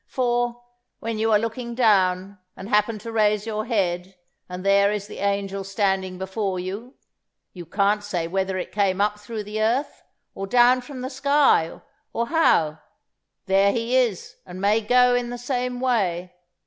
[0.07, 0.63] For,
[0.99, 4.15] when you are looking down, and happen to raise your head,
[4.49, 6.95] and there is the angel standing before you,
[7.53, 10.01] you can't say whether it came up through the earth,
[10.33, 11.79] or down from the sky,
[12.13, 12.79] or how
[13.45, 16.33] there he is, and may go in the same way.